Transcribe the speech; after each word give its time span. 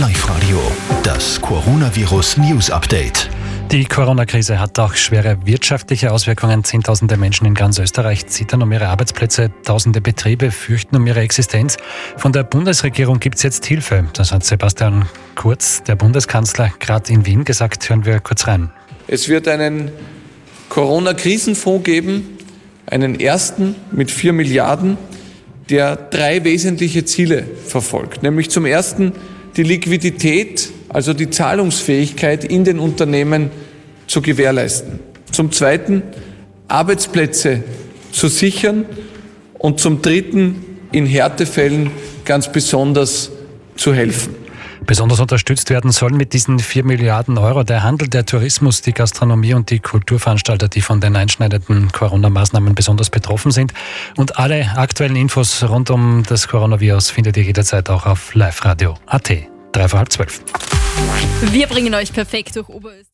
Live 0.00 0.26
Radio, 0.26 0.58
das 1.02 1.38
Coronavirus 1.38 2.38
News 2.38 2.70
Update. 2.70 3.28
Die 3.70 3.84
Corona-Krise 3.84 4.58
hat 4.58 4.78
auch 4.78 4.94
schwere 4.94 5.36
wirtschaftliche 5.44 6.12
Auswirkungen. 6.12 6.64
Zehntausende 6.64 7.18
Menschen 7.18 7.46
in 7.46 7.52
ganz 7.52 7.78
Österreich 7.78 8.26
zittern 8.26 8.62
um 8.62 8.72
ihre 8.72 8.88
Arbeitsplätze. 8.88 9.50
Tausende 9.66 10.00
Betriebe 10.00 10.50
fürchten 10.50 10.96
um 10.96 11.06
ihre 11.06 11.20
Existenz. 11.20 11.76
Von 12.16 12.32
der 12.32 12.42
Bundesregierung 12.42 13.20
gibt 13.20 13.36
es 13.36 13.42
jetzt 13.42 13.66
Hilfe. 13.66 14.06
Das 14.14 14.32
hat 14.32 14.46
Sebastian 14.46 15.04
Kurz, 15.34 15.82
der 15.82 15.96
Bundeskanzler, 15.96 16.72
gerade 16.78 17.12
in 17.12 17.26
Wien 17.26 17.44
gesagt. 17.44 17.86
Hören 17.90 18.06
wir 18.06 18.20
kurz 18.20 18.46
rein. 18.46 18.70
Es 19.08 19.28
wird 19.28 19.46
einen 19.46 19.90
Corona-Krisenfonds 20.70 21.84
geben, 21.84 22.38
einen 22.86 23.20
ersten 23.20 23.74
mit 23.90 24.10
vier 24.10 24.32
Milliarden, 24.32 24.96
der 25.68 25.96
drei 25.96 26.44
wesentliche 26.44 27.04
Ziele 27.04 27.46
verfolgt. 27.66 28.22
Nämlich 28.22 28.48
zum 28.48 28.64
ersten 28.64 29.12
die 29.56 29.62
Liquidität, 29.62 30.70
also 30.88 31.12
die 31.12 31.30
Zahlungsfähigkeit 31.30 32.44
in 32.44 32.64
den 32.64 32.78
Unternehmen 32.78 33.50
zu 34.06 34.22
gewährleisten. 34.22 35.00
Zum 35.30 35.52
Zweiten 35.52 36.02
Arbeitsplätze 36.68 37.62
zu 38.12 38.28
sichern 38.28 38.84
und 39.58 39.80
zum 39.80 40.02
Dritten 40.02 40.64
in 40.92 41.06
Härtefällen 41.06 41.90
ganz 42.24 42.50
besonders 42.52 43.30
zu 43.76 43.94
helfen. 43.94 44.41
Besonders 44.86 45.20
unterstützt 45.20 45.70
werden 45.70 45.92
sollen 45.92 46.16
mit 46.16 46.32
diesen 46.32 46.58
4 46.58 46.84
Milliarden 46.84 47.38
Euro 47.38 47.62
der 47.62 47.82
Handel, 47.82 48.08
der 48.08 48.26
Tourismus, 48.26 48.82
die 48.82 48.92
Gastronomie 48.92 49.54
und 49.54 49.70
die 49.70 49.78
Kulturveranstalter, 49.78 50.68
die 50.68 50.80
von 50.80 51.00
den 51.00 51.16
einschneidenden 51.16 51.92
Corona-Maßnahmen 51.92 52.74
besonders 52.74 53.10
betroffen 53.10 53.52
sind. 53.52 53.72
Und 54.16 54.38
alle 54.38 54.76
aktuellen 54.76 55.16
Infos 55.16 55.62
rund 55.62 55.90
um 55.90 56.24
das 56.28 56.48
Coronavirus 56.48 57.10
findet 57.10 57.36
ihr 57.36 57.44
jederzeit 57.44 57.90
auch 57.90 58.06
auf 58.06 58.34
liveradio.at. 58.34 59.32
Drei 59.72 59.88
vor 59.88 59.98
halb 59.98 60.12
zwölf. 60.12 60.42
Wir 61.40 61.66
bringen 61.66 61.94
euch 61.94 62.12
perfekt 62.12 62.56
durch 62.56 62.68
Oberösterreich. 62.68 63.06